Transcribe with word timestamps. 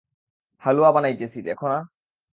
হালুয়া 0.63 0.91
বানাইতেছি, 0.91 1.39
দেখো 1.41 1.65
না? 1.67 1.79